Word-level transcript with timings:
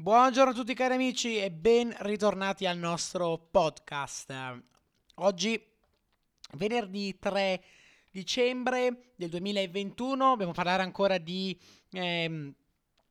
Buongiorno 0.00 0.52
a 0.52 0.54
tutti 0.54 0.74
cari 0.74 0.94
amici 0.94 1.38
e 1.38 1.50
ben 1.50 1.92
ritornati 2.02 2.66
al 2.66 2.78
nostro 2.78 3.36
podcast. 3.50 4.32
Oggi, 5.16 5.60
venerdì 6.52 7.18
3 7.18 7.64
dicembre 8.12 9.10
del 9.16 9.28
2021, 9.28 10.28
dobbiamo 10.28 10.52
parlare 10.52 10.84
ancora 10.84 11.18
di 11.18 11.58
ehm, 11.90 12.54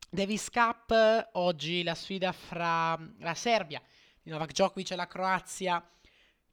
Davis 0.09 0.49
Cup. 0.49 1.29
Oggi 1.33 1.83
la 1.83 1.93
sfida 1.93 2.31
fra 2.31 2.97
la 3.19 3.33
Serbia 3.33 3.81
di 4.23 4.31
Novak 4.31 4.53
Djokovic 4.53 4.91
e 4.91 4.95
la 4.95 5.07
Croazia 5.07 5.85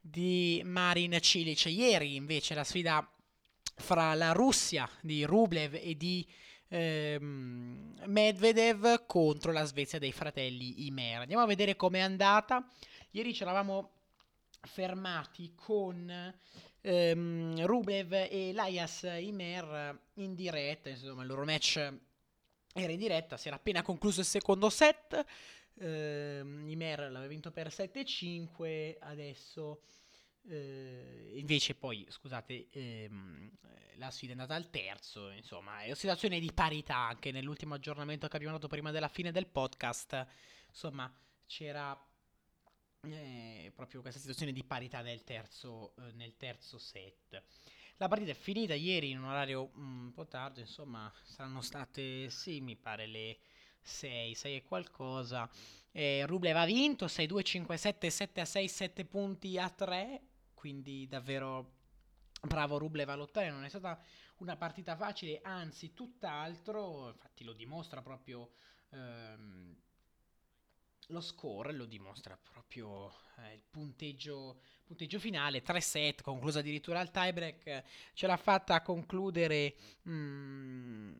di 0.00 0.60
Marin 0.64 1.16
Cilic. 1.20 1.66
Ieri 1.66 2.16
invece 2.16 2.54
la 2.54 2.64
sfida 2.64 3.08
fra 3.76 4.14
la 4.14 4.32
Russia 4.32 4.90
di 5.00 5.22
Rublev 5.22 5.74
e 5.74 5.96
di 5.96 6.26
ehm, 6.74 7.94
Medvedev 8.06 9.06
contro 9.06 9.52
la 9.52 9.64
Svezia 9.64 9.98
dei 9.98 10.12
fratelli 10.12 10.86
Imer. 10.86 11.20
Andiamo 11.20 11.42
a 11.42 11.46
vedere 11.46 11.76
com'è 11.76 12.00
andata. 12.00 12.66
Ieri 13.12 13.32
ci 13.32 13.42
eravamo 13.42 13.90
fermati 14.60 15.52
con 15.54 16.34
ehm, 16.80 17.64
Rublev 17.64 18.12
e 18.12 18.52
Laias 18.52 19.02
Imer 19.02 19.98
in 20.14 20.34
diretta, 20.34 20.88
insomma 20.88 21.22
il 21.22 21.28
loro 21.28 21.44
match 21.44 21.76
era 22.76 22.92
in 22.92 22.98
diretta, 22.98 23.36
si 23.36 23.46
era 23.46 23.56
appena 23.56 23.82
concluso 23.82 24.20
il 24.20 24.26
secondo 24.26 24.68
set. 24.68 25.24
Uh, 25.74 26.68
Imer 26.68 27.10
l'aveva 27.10 27.26
vinto 27.26 27.50
per 27.50 27.68
7-5, 27.68 28.96
adesso 29.00 29.80
uh, 30.44 31.36
invece 31.36 31.74
poi, 31.74 32.06
scusate, 32.08 32.68
ehm, 32.70 33.50
la 33.96 34.10
sfida 34.10 34.32
è 34.32 34.36
andata 34.36 34.54
al 34.54 34.70
terzo, 34.70 35.30
insomma, 35.30 35.80
è 35.82 35.86
una 35.86 35.94
situazione 35.94 36.40
di 36.40 36.52
parità 36.52 36.96
anche 36.96 37.30
nell'ultimo 37.30 37.74
aggiornamento 37.74 38.28
che 38.28 38.36
abbiamo 38.36 38.54
dato 38.54 38.68
prima 38.68 38.90
della 38.90 39.08
fine 39.08 39.32
del 39.32 39.46
podcast, 39.46 40.26
insomma, 40.68 41.12
c'era 41.46 41.96
eh, 43.02 43.72
proprio 43.74 44.00
questa 44.00 44.20
situazione 44.20 44.52
di 44.52 44.64
parità 44.64 45.00
nel 45.00 45.24
terzo, 45.24 45.94
eh, 45.96 46.12
nel 46.12 46.36
terzo 46.36 46.78
set. 46.78 47.42
La 47.96 48.08
partita 48.08 48.32
è 48.32 48.34
finita 48.34 48.74
ieri 48.74 49.10
in 49.10 49.18
un 49.18 49.26
orario 49.26 49.70
mm, 49.76 50.04
un 50.06 50.12
po' 50.12 50.26
tardi, 50.26 50.60
insomma, 50.60 51.12
saranno 51.22 51.60
state, 51.60 52.28
sì, 52.30 52.60
mi 52.60 52.76
pare 52.76 53.06
le 53.06 53.38
6, 53.80 54.34
6 54.34 54.56
e 54.56 54.62
qualcosa. 54.64 55.48
Eh, 55.92 56.26
Rublev 56.26 56.56
ha 56.56 56.64
vinto 56.64 57.06
6-2, 57.06 57.66
5-7, 57.66 58.08
7-6, 58.08 58.64
7 58.66 59.04
punti 59.04 59.58
a 59.58 59.70
3, 59.70 60.20
quindi 60.64 61.06
davvero 61.06 61.72
bravo 62.40 62.78
Rublev 62.78 63.06
a 63.10 63.14
lottare, 63.16 63.50
non 63.50 63.64
è 63.64 63.68
stata 63.68 64.00
una 64.38 64.56
partita 64.56 64.96
facile, 64.96 65.40
anzi 65.42 65.92
tutt'altro, 65.92 67.08
infatti 67.08 67.44
lo 67.44 67.52
dimostra 67.52 68.00
proprio 68.00 68.52
ehm, 68.88 69.76
lo 71.08 71.20
score, 71.20 71.74
lo 71.74 71.84
dimostra 71.84 72.38
proprio 72.38 73.12
eh, 73.40 73.52
il 73.52 73.62
punteggio, 73.68 74.62
punteggio 74.84 75.18
finale, 75.18 75.60
3 75.60 75.80
set, 75.82 76.22
concluso 76.22 76.60
addirittura 76.60 76.98
al 76.98 77.10
tiebreak, 77.10 77.82
ce 78.14 78.26
l'ha 78.26 78.38
fatta 78.38 78.76
a 78.76 78.80
concludere 78.80 79.76
mm, 80.08 81.12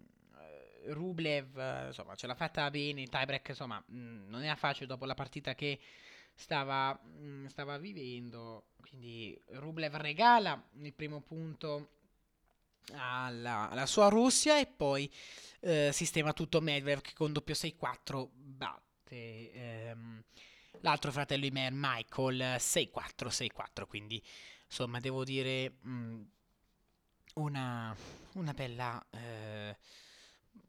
Rublev, 0.87 1.85
insomma 1.89 2.15
ce 2.15 2.27
l'ha 2.27 2.35
fatta 2.35 2.71
bene, 2.71 3.03
il 3.03 3.11
tiebreak 3.11 3.49
insomma 3.49 3.79
mh, 3.87 3.95
mm, 3.95 4.29
non 4.31 4.43
era 4.43 4.57
facile 4.57 4.87
dopo 4.87 5.05
la 5.05 5.15
partita 5.15 5.55
che 5.55 5.79
stava, 6.35 6.99
mm, 7.05 7.47
stava 7.47 7.79
vivendo. 7.79 8.67
Quindi 8.81 9.41
Rublev 9.53 9.95
regala 9.95 10.63
il 10.81 10.93
primo 10.93 11.21
punto 11.21 11.89
alla, 12.93 13.71
alla 13.71 13.87
sua 13.87 14.09
Russia 14.09 14.59
e 14.59 14.67
poi 14.67 15.11
eh, 15.61 15.91
sistema 15.93 16.33
tutto 16.33 16.61
Medvedev 16.61 17.01
che 17.01 17.13
con 17.15 17.33
doppio 17.33 17.55
6-4 17.55 18.29
batte 18.33 19.53
ehm, 19.53 20.23
l'altro 20.81 21.11
fratello 21.11 21.47
Imer 21.47 21.73
Michael 21.73 22.57
6-4 22.59 22.91
6-4 23.29 23.87
quindi 23.87 24.23
insomma 24.67 25.01
devo 25.01 25.25
dire 25.25 25.77
mh, 25.81 25.91
mm, 25.91 26.23
una, 27.35 27.97
una 28.35 28.53
bella 28.53 29.05
eh, 29.11 29.77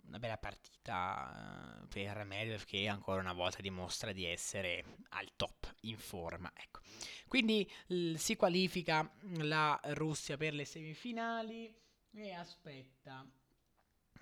una 0.08 0.20
bella 0.20 0.38
partita 0.38 1.82
eh, 1.84 1.88
per 1.88 2.24
Medvedev 2.26 2.64
che 2.64 2.88
ancora 2.88 3.20
una 3.20 3.34
volta 3.34 3.62
dimostra 3.62 4.12
di 4.12 4.26
essere 4.26 4.98
al 5.10 5.32
top 5.36 5.74
in 5.82 5.98
forma. 5.98 6.52
Ecco. 6.56 6.82
Quindi 7.28 7.70
l- 7.88 8.16
si 8.16 8.36
qualifica 8.36 9.10
la 9.38 9.80
Russia 9.94 10.38
per 10.38 10.54
le 10.54 10.66
semifinali 10.66 11.74
e 12.14 12.34
aspetta. 12.34 13.26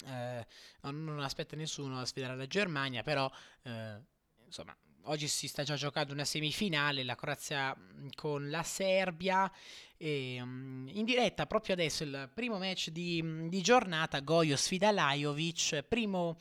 Eh, 0.05 0.45
non 0.81 1.19
aspetta 1.19 1.55
nessuno 1.55 1.99
a 1.99 2.05
sfidare 2.05 2.35
la 2.35 2.47
Germania, 2.47 3.03
però 3.03 3.29
eh, 3.61 4.01
insomma 4.45 4.75
oggi 5.05 5.27
si 5.27 5.47
sta 5.47 5.63
già 5.63 5.75
giocando 5.75 6.13
una 6.13 6.25
semifinale, 6.25 7.03
la 7.03 7.15
Croazia 7.15 7.75
con 8.15 8.49
la 8.49 8.63
Serbia. 8.63 9.51
E, 9.97 10.39
um, 10.41 10.89
in 10.91 11.05
diretta 11.05 11.45
proprio 11.45 11.73
adesso 11.73 12.03
il 12.03 12.29
primo 12.33 12.57
match 12.57 12.89
di, 12.89 13.47
di 13.47 13.61
giornata, 13.61 14.19
Goyo 14.19 14.55
sfida 14.55 14.91
Lajovic, 14.91 15.83
primo, 15.83 16.37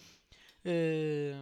eh, 0.63 1.37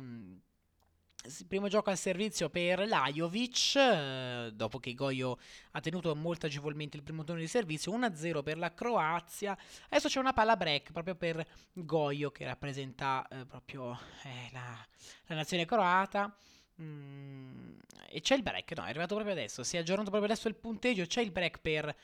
primo 1.49 1.69
gioco 1.69 1.91
al 1.91 1.99
servizio 1.99 2.49
per 2.51 2.87
Lajovic, 2.87 3.77
eh, 3.77 4.51
dopo 4.53 4.79
che 4.79 4.95
Goyo 4.95 5.39
ha 5.73 5.81
tenuto 5.81 6.15
molto 6.15 6.47
agevolmente 6.47 6.97
il 6.97 7.03
primo 7.03 7.25
turno 7.25 7.41
di 7.41 7.47
servizio, 7.49 7.93
1-0 7.93 8.43
per 8.43 8.59
la 8.59 8.73
Croazia, 8.73 9.57
adesso 9.89 10.09
c'è 10.09 10.19
una 10.19 10.33
palla 10.33 10.57
break 10.57 10.93
proprio 10.93 11.15
per 11.15 11.47
Goyo 11.73 12.31
che 12.31 12.45
rappresenta 12.45 13.27
eh, 13.29 13.47
proprio 13.47 13.99
eh, 14.25 14.51
la, 14.53 14.87
la 15.27 15.35
nazione 15.35 15.65
croata. 15.65 16.35
Mm, 16.83 17.79
e 18.09 18.21
c'è 18.21 18.35
il 18.35 18.43
break, 18.43 18.73
no, 18.77 18.85
è 18.85 18.89
arrivato 18.89 19.15
proprio 19.15 19.35
adesso. 19.35 19.63
Si 19.63 19.77
è 19.77 19.81
aggiornato 19.81 20.11
proprio 20.11 20.31
adesso 20.31 20.49
il 20.49 20.57
punteggio. 20.57 21.07
C'è 21.07 21.21
il 21.21 21.31
break 21.31 21.61
per, 21.61 21.95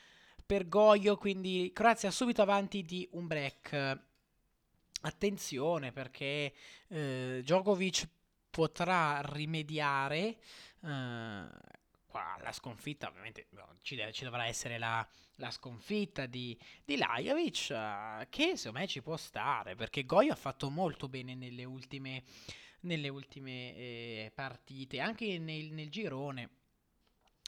per 0.44 0.68
Goyo. 0.68 1.16
Quindi 1.16 1.70
Croazia 1.74 2.10
subito 2.10 2.42
avanti 2.42 2.84
di 2.84 3.08
un 3.12 3.26
break. 3.26 4.00
Attenzione 5.02 5.92
perché 5.92 6.52
eh, 6.88 7.40
Djokovic 7.42 8.08
potrà 8.50 9.20
rimediare. 9.22 10.38
Eh, 10.82 11.44
qua 12.06 12.38
la 12.40 12.52
sconfitta, 12.52 13.08
ovviamente 13.08 13.46
no, 13.50 13.76
ci, 13.82 13.96
deve, 13.96 14.12
ci, 14.12 14.24
dovrà 14.24 14.46
essere 14.46 14.78
la, 14.78 15.06
la 15.36 15.50
sconfitta 15.50 16.26
di, 16.26 16.56
di 16.84 16.96
Lajovic. 16.96 17.70
Eh, 17.70 18.26
che 18.30 18.56
secondo 18.56 18.78
me 18.78 18.86
ci 18.86 19.02
può 19.02 19.16
stare 19.16 19.74
perché 19.74 20.04
Goyo 20.04 20.32
ha 20.32 20.36
fatto 20.36 20.70
molto 20.70 21.08
bene 21.08 21.34
nelle 21.34 21.64
ultime 21.64 22.22
nelle 22.80 23.08
ultime 23.08 23.74
eh, 23.74 24.32
partite, 24.34 25.00
anche 25.00 25.38
nel, 25.38 25.72
nel 25.72 25.90
girone 25.90 26.50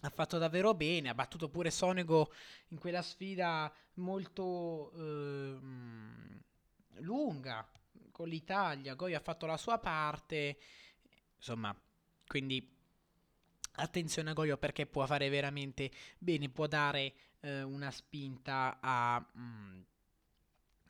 ha 0.03 0.11
fatto 0.11 0.39
davvero 0.39 0.75
bene, 0.75 1.09
ha 1.09 1.15
battuto 1.15 1.49
pure 1.49 1.71
Sonego 1.71 2.33
in 2.69 2.79
quella 2.79 3.03
sfida 3.03 3.73
molto 3.95 4.93
eh, 4.95 5.59
lunga 7.01 7.69
con 8.13 8.29
l'Italia, 8.29 8.95
Goi 8.95 9.15
ha 9.15 9.21
fatto 9.21 9.47
la 9.47 9.57
sua 9.57 9.79
parte, 9.79 10.59
insomma, 11.37 11.77
quindi 12.27 12.77
attenzione 13.73 14.31
a 14.31 14.33
Goyo 14.33 14.57
perché 14.57 14.87
può 14.87 15.07
fare 15.07 15.29
veramente 15.29 15.91
bene, 16.19 16.49
può 16.49 16.67
dare 16.67 17.15
eh, 17.41 17.63
una 17.63 17.91
spinta 17.91 18.79
a, 18.81 19.19
mh, 19.19 19.41
mm, 19.41 19.81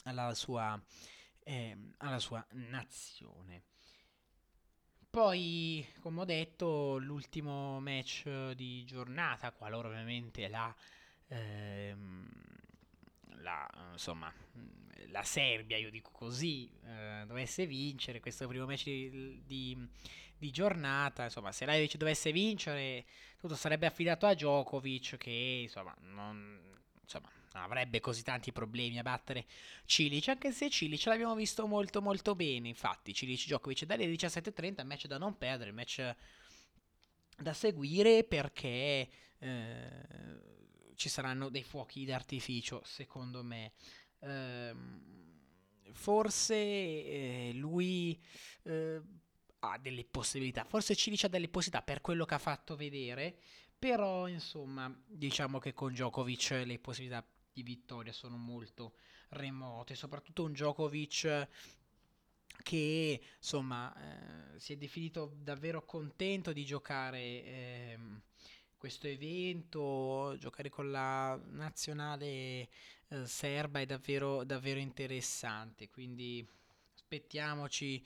alla, 0.05 0.34
sua, 0.34 0.81
eh, 1.44 1.76
alla 1.99 2.19
sua 2.19 2.44
nazione. 2.53 3.62
Poi, 5.18 5.84
come 6.00 6.20
ho 6.20 6.24
detto, 6.24 6.96
l'ultimo 6.98 7.80
match 7.80 8.52
di 8.52 8.84
giornata, 8.84 9.50
qualora 9.50 9.88
ovviamente 9.88 10.46
la, 10.46 10.72
ehm, 11.26 12.28
la, 13.40 13.68
insomma, 13.90 14.32
la 15.08 15.24
Serbia, 15.24 15.76
io 15.76 15.90
dico 15.90 16.12
così, 16.12 16.70
eh, 16.84 17.24
dovesse 17.26 17.66
vincere 17.66 18.20
questo 18.20 18.46
primo 18.46 18.64
match 18.64 18.84
di, 18.84 19.42
di, 19.44 19.88
di 20.38 20.50
giornata, 20.52 21.25
insomma, 21.25 21.50
se 21.50 21.66
lei 21.66 21.90
dovesse 21.96 22.31
vincere, 22.31 23.04
tutto 23.40 23.56
sarebbe 23.56 23.87
affidato 23.87 24.25
a 24.25 24.34
Djokovic 24.34 25.16
che, 25.16 25.62
insomma, 25.62 25.96
non, 25.98 26.60
insomma, 27.02 27.28
non 27.58 27.64
avrebbe 27.64 28.00
così 28.00 28.22
tanti 28.22 28.52
problemi 28.52 28.99
a 28.99 29.02
battere 29.02 29.46
Cilic, 29.84 30.28
anche 30.28 30.52
se 30.52 30.70
Cilic 30.70 31.05
l'abbiamo 31.06 31.34
visto 31.34 31.66
molto 31.66 32.00
molto 32.00 32.34
bene, 32.34 32.69
infatti 32.69 33.12
Cilic 33.12 33.44
Djokovic 33.44 33.84
dalle 33.84 34.06
17.30, 34.06 34.87
match 34.87 35.06
da 35.06 35.19
non 35.19 35.37
perdere, 35.37 35.72
match 35.72 36.14
da 37.37 37.52
seguire 37.52 38.25
perché 38.25 39.08
eh, 39.38 40.06
ci 40.94 41.08
saranno 41.08 41.49
dei 41.49 41.62
fuochi 41.62 42.05
d'artificio, 42.05 42.82
secondo 42.84 43.43
me. 43.43 43.72
Eh, 44.20 44.75
forse 45.93 46.55
eh, 46.55 47.50
lui 47.55 48.20
eh, 48.64 49.00
ha 49.60 49.78
delle 49.78 50.05
possibilità, 50.05 50.64
forse 50.64 50.94
Cilic 50.94 51.25
ha 51.25 51.28
delle 51.28 51.49
possibilità 51.49 51.84
per 51.84 52.00
quello 52.00 52.25
che 52.25 52.34
ha 52.34 52.38
fatto 52.38 52.76
vedere, 52.76 53.37
però 53.78 54.28
insomma 54.28 54.93
diciamo 55.06 55.58
che 55.58 55.72
con 55.72 55.93
Djokovic 55.93 56.62
le 56.64 56.78
possibilità 56.78 57.25
di 57.58 57.62
vittoria 57.64 58.12
sono 58.12 58.37
molto 58.37 58.94
remote, 59.31 59.94
soprattutto 59.96 60.44
un 60.44 60.52
Djokovic 60.52 61.49
che 62.62 63.20
insomma 63.37 63.94
eh, 63.94 64.58
si 64.58 64.72
è 64.72 64.76
definito 64.76 65.32
davvero 65.37 65.84
contento 65.84 66.52
di 66.52 66.64
giocare 66.64 67.19
eh, 67.19 67.99
questo 68.76 69.08
evento, 69.08 70.37
giocare 70.38 70.69
con 70.69 70.90
la 70.90 71.38
nazionale 71.50 72.69
eh, 73.08 73.26
serba 73.26 73.81
è 73.81 73.87
davvero, 73.87 74.44
davvero 74.44 74.78
interessante, 74.78 75.88
quindi 75.88 76.46
aspettiamoci, 76.94 78.05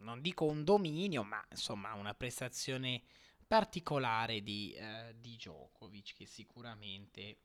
non 0.00 0.20
dico 0.20 0.44
un 0.46 0.64
dominio, 0.64 1.22
ma 1.22 1.44
insomma 1.50 1.94
una 1.94 2.14
prestazione 2.14 3.02
particolare 3.46 4.42
di, 4.42 4.72
eh, 4.72 5.14
di 5.18 5.36
Djokovic 5.36 6.14
che 6.14 6.26
sicuramente 6.26 7.38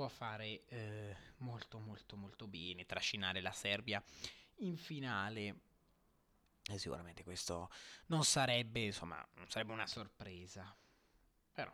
può 0.00 0.08
fare 0.08 0.64
eh, 0.68 1.14
molto 1.38 1.78
molto 1.78 2.16
molto 2.16 2.46
bene, 2.46 2.86
trascinare 2.86 3.42
la 3.42 3.52
Serbia 3.52 4.02
in 4.60 4.78
finale. 4.78 5.60
E 6.64 6.78
sicuramente 6.78 7.22
questo 7.22 7.68
non 8.06 8.24
sarebbe, 8.24 8.80
insomma, 8.80 9.22
sarebbe 9.46 9.72
una 9.72 9.86
sorpresa. 9.86 10.74
Però 11.52 11.70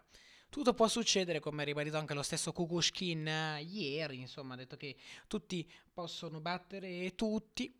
tutto 0.48 0.74
può 0.74 0.88
succedere, 0.88 1.38
come 1.38 1.62
ha 1.62 1.64
ribadito 1.64 1.98
anche 1.98 2.14
lo 2.14 2.24
stesso 2.24 2.52
Kukushkin 2.52 3.28
eh, 3.28 3.62
ieri, 3.62 4.18
insomma, 4.18 4.54
ha 4.54 4.56
detto 4.56 4.76
che 4.76 4.96
tutti 5.28 5.70
possono 5.92 6.40
battere 6.40 7.14
tutti 7.14 7.72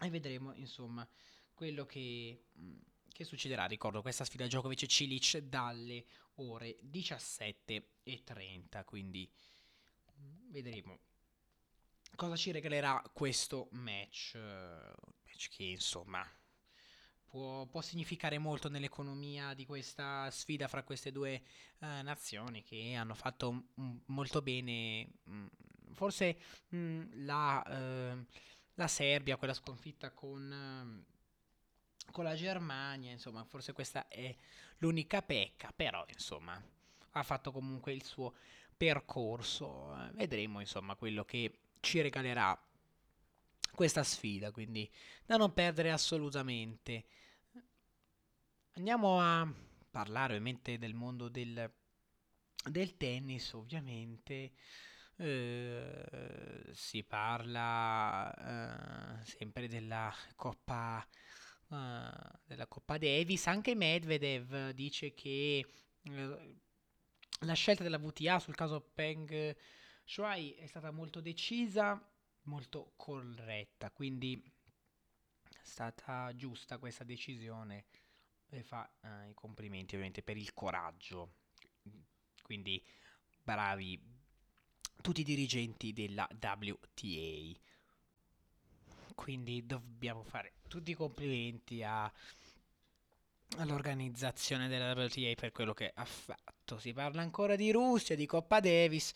e 0.00 0.10
vedremo, 0.10 0.52
insomma, 0.52 1.08
quello 1.54 1.86
che, 1.86 2.44
mm, 2.58 2.78
che 3.10 3.24
succederà. 3.24 3.64
Ricordo 3.64 4.02
questa 4.02 4.26
sfida 4.26 4.44
Djokovic 4.44 4.82
e 4.82 4.86
Cilic 4.86 5.38
dalle 5.38 6.04
ore 6.34 6.76
17.30, 6.82 8.84
quindi 8.84 9.30
vedremo 10.50 10.98
cosa 12.16 12.36
ci 12.36 12.50
regalerà 12.50 13.02
questo 13.12 13.68
match. 13.72 14.36
match 14.36 15.48
che 15.48 15.64
insomma 15.64 16.26
può, 17.24 17.66
può, 17.66 17.80
significare 17.80 18.38
molto 18.38 18.68
nell'economia 18.68 19.54
di 19.54 19.66
questa 19.66 20.30
sfida 20.30 20.68
fra 20.68 20.82
queste 20.82 21.10
due 21.12 21.42
uh, 21.78 22.02
nazioni 22.02 22.62
che 22.62 22.94
hanno 22.94 23.14
fatto 23.14 23.52
m- 23.74 24.00
molto 24.06 24.42
bene. 24.42 25.08
Mh, 25.24 25.46
forse 25.94 26.38
mh, 26.68 27.24
la, 27.24 27.62
uh, 27.66 28.24
la, 28.74 28.88
Serbia, 28.88 29.36
quella 29.36 29.54
sconfitta 29.54 30.10
con, 30.10 31.04
uh, 32.06 32.10
con 32.12 32.24
la 32.24 32.34
Germania, 32.34 33.10
insomma, 33.10 33.44
forse 33.44 33.72
questa 33.72 34.08
è 34.08 34.34
l'unica 34.78 35.22
pecca, 35.22 35.72
però 35.74 36.04
insomma 36.08 36.62
ha 37.14 37.22
fatto 37.22 37.52
comunque 37.52 37.92
il 37.92 38.04
suo 38.04 38.34
percorso. 38.82 39.94
vedremo 40.14 40.58
insomma 40.58 40.96
quello 40.96 41.24
che 41.24 41.60
ci 41.78 42.00
regalerà 42.00 42.60
questa 43.76 44.02
sfida, 44.02 44.50
quindi 44.50 44.90
da 45.24 45.36
non 45.36 45.52
perdere 45.52 45.92
assolutamente. 45.92 47.04
Andiamo 48.72 49.20
a 49.20 49.48
parlare 49.88 50.32
ovviamente 50.32 50.78
del 50.78 50.94
mondo 50.94 51.28
del, 51.28 51.72
del 52.64 52.96
tennis, 52.96 53.52
ovviamente. 53.52 54.50
Eh, 55.16 56.70
si 56.72 57.04
parla 57.04 59.20
eh, 59.20 59.24
sempre 59.24 59.68
della 59.68 60.12
Coppa, 60.34 61.06
eh, 61.70 62.10
della 62.46 62.66
Coppa 62.66 62.98
Davis. 62.98 63.46
Anche 63.46 63.76
Medvedev 63.76 64.70
dice 64.70 65.14
che 65.14 65.64
eh, 66.02 66.56
la 67.44 67.54
scelta 67.54 67.82
della 67.82 67.98
VTA 67.98 68.38
sul 68.38 68.54
caso 68.54 68.80
Peng 68.80 69.56
Shuai 70.04 70.52
è 70.54 70.66
stata 70.66 70.90
molto 70.90 71.20
decisa, 71.20 72.00
molto 72.42 72.92
corretta, 72.96 73.90
quindi 73.90 74.42
è 75.48 75.60
stata 75.62 76.34
giusta 76.34 76.78
questa 76.78 77.04
decisione 77.04 77.84
e 78.48 78.62
fa 78.62 78.88
eh, 79.00 79.30
i 79.30 79.34
complimenti 79.34 79.94
ovviamente 79.94 80.22
per 80.22 80.36
il 80.36 80.52
coraggio. 80.52 81.34
Quindi 82.42 82.84
bravi 83.42 84.00
tutti 85.00 85.20
i 85.20 85.24
dirigenti 85.24 85.92
della 85.92 86.28
WTA. 86.30 87.58
Quindi 89.14 89.64
dobbiamo 89.66 90.22
fare 90.24 90.54
tutti 90.68 90.90
i 90.90 90.94
complimenti 90.94 91.82
a, 91.82 92.10
all'organizzazione 93.58 94.68
della 94.68 94.92
WTA 94.92 95.34
per 95.34 95.52
quello 95.52 95.74
che 95.74 95.92
ha 95.94 96.04
fatto. 96.04 96.61
Si 96.78 96.92
parla 96.92 97.22
ancora 97.22 97.56
di 97.56 97.70
Russia, 97.70 98.16
di 98.16 98.26
Coppa 98.26 98.60
Davis. 98.60 99.12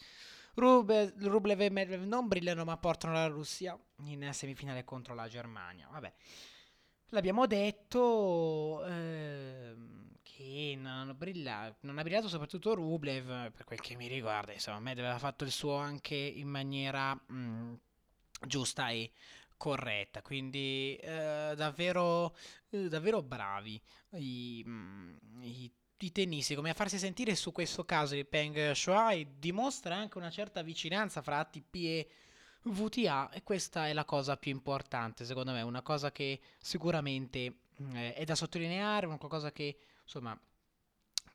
Rublev 0.54 1.60
e 1.60 1.70
Medvedev 1.70 2.06
non 2.06 2.28
brillano 2.28 2.64
ma 2.64 2.78
portano 2.78 3.12
la 3.12 3.26
Russia 3.26 3.78
in 4.04 4.28
semifinale 4.32 4.84
contro 4.84 5.14
la 5.14 5.28
Germania. 5.28 5.86
Vabbè, 5.90 6.12
l'abbiamo 7.10 7.46
detto 7.46 8.82
eh, 8.86 9.74
che 10.22 10.74
non, 10.78 11.14
brilla, 11.16 11.74
non, 11.80 11.98
ha 11.98 12.02
brillato 12.02 12.28
soprattutto 12.28 12.74
Rublev 12.74 13.50
per 13.52 13.64
quel 13.64 13.80
che 13.80 13.96
mi 13.96 14.08
riguarda. 14.08 14.52
Insomma, 14.52 14.80
Medvedev 14.80 15.12
ha 15.12 15.18
fatto 15.18 15.44
il 15.44 15.50
suo 15.50 15.76
anche 15.76 16.14
in 16.14 16.48
maniera 16.48 17.14
mh, 17.14 17.74
giusta 18.46 18.88
e 18.88 19.10
corretta. 19.56 20.22
Quindi 20.22 20.96
eh, 20.96 21.52
davvero, 21.54 22.34
eh, 22.70 22.88
davvero 22.88 23.22
bravi 23.22 23.80
i, 24.12 24.62
mh, 24.64 25.18
i 25.42 25.70
di 25.96 26.12
tennisti 26.12 26.54
come 26.54 26.70
a 26.70 26.74
farsi 26.74 26.98
sentire 26.98 27.34
su 27.34 27.52
questo 27.52 27.84
caso 27.84 28.14
di 28.14 28.24
Peng 28.24 28.72
Shuai 28.72 29.38
dimostra 29.38 29.94
anche 29.96 30.18
una 30.18 30.30
certa 30.30 30.62
vicinanza 30.62 31.22
fra 31.22 31.38
ATP 31.38 31.74
e 31.74 32.08
VTA 32.62 33.30
e 33.30 33.42
questa 33.42 33.88
è 33.88 33.92
la 33.92 34.04
cosa 34.04 34.36
più 34.36 34.50
importante 34.50 35.24
secondo 35.24 35.52
me, 35.52 35.62
una 35.62 35.82
cosa 35.82 36.12
che 36.12 36.40
sicuramente 36.58 37.60
eh, 37.92 38.14
è 38.14 38.24
da 38.24 38.34
sottolineare, 38.34 39.06
una 39.06 39.18
cosa 39.18 39.52
che 39.52 39.78
insomma 40.02 40.38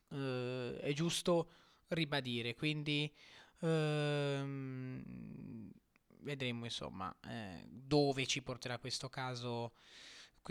eh, 0.10 0.80
è 0.80 0.94
giusto 0.94 1.50
ribadire, 1.88 2.54
quindi 2.56 3.12
ehm, 3.62 5.02
vedremo 6.20 6.66
insomma 6.66 7.14
eh, 7.28 7.66
dove 7.68 8.28
ci 8.28 8.42
porterà 8.42 8.78
questo 8.78 9.10
caso 9.10 9.74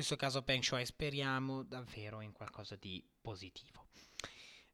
questo 0.01 0.17
caso 0.17 0.43
Peng 0.43 0.63
Shuai 0.63 0.87
speriamo 0.87 1.63
davvero 1.63 2.23
in 2.23 2.33
qualcosa 2.33 2.75
di 2.75 3.05
positivo. 3.21 3.89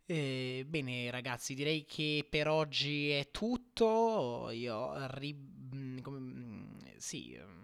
Eh, 0.05 0.65
bene 0.69 1.11
ragazzi, 1.11 1.55
direi 1.55 1.85
che 1.85 2.25
per 2.31 2.47
oggi 2.47 3.11
è 3.11 3.33
tutto. 3.33 4.51
Io 4.51 4.95
ri- 5.15 5.35
mm, 5.35 5.99
come, 5.99 6.19
mm, 6.21 6.79
sì, 6.97 7.37
mm, 7.37 7.61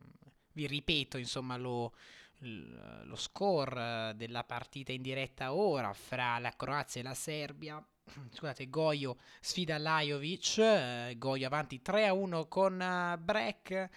vi 0.55 0.67
ripeto 0.67 1.19
insomma 1.19 1.56
lo, 1.56 1.94
lo 2.38 3.14
score 3.14 4.12
della 4.17 4.43
partita 4.43 4.91
in 4.91 5.03
diretta 5.03 5.53
ora 5.53 5.93
fra 5.93 6.41
la 6.41 6.51
Croazia 6.56 7.01
e 7.01 7.05
la 7.05 7.15
Serbia. 7.15 7.81
Scusate, 8.32 8.69
Goio 8.70 9.19
sfida 9.41 9.79
Lajovic, 9.79 10.58
eh, 10.58 11.15
Goio 11.17 11.46
avanti 11.46 11.81
3 11.81 12.08
a 12.08 12.13
1 12.13 12.48
con 12.48 12.72
uh, 12.81 13.22
Breck. 13.22 13.89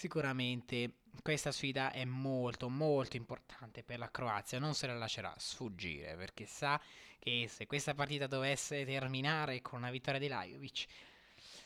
Sicuramente 0.00 0.92
questa 1.20 1.52
sfida 1.52 1.92
è 1.92 2.06
molto 2.06 2.70
molto 2.70 3.18
importante 3.18 3.82
per 3.82 3.98
la 3.98 4.10
Croazia, 4.10 4.58
non 4.58 4.72
se 4.72 4.86
la 4.86 4.94
lascerà 4.94 5.34
sfuggire 5.36 6.16
perché 6.16 6.46
sa 6.46 6.80
che 7.18 7.46
se 7.50 7.66
questa 7.66 7.92
partita 7.92 8.26
dovesse 8.26 8.86
terminare 8.86 9.60
con 9.60 9.80
una 9.80 9.90
vittoria 9.90 10.18
di 10.18 10.28
Lajovic, 10.28 10.86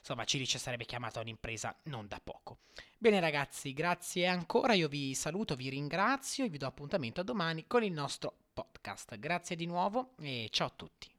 insomma 0.01 0.25
Cilic 0.25 0.59
sarebbe 0.59 0.85
chiamato 0.85 1.21
a 1.21 1.23
un'impresa 1.23 1.77
non 1.85 2.09
da 2.09 2.19
poco. 2.19 2.59
Bene 2.99 3.21
ragazzi, 3.21 3.73
grazie 3.73 4.27
ancora, 4.27 4.73
io 4.73 4.89
vi 4.89 5.15
saluto, 5.15 5.55
vi 5.55 5.69
ringrazio 5.69 6.45
e 6.45 6.49
vi 6.49 6.59
do 6.59 6.67
appuntamento 6.67 7.21
a 7.21 7.25
domani 7.25 7.69
con 7.69 7.85
il 7.85 7.93
nostro 7.93 8.35
podcast. 8.53 9.17
Grazie 9.17 9.55
di 9.55 9.67
nuovo 9.67 10.15
e 10.19 10.49
ciao 10.51 10.67
a 10.67 10.73
tutti. 10.75 11.14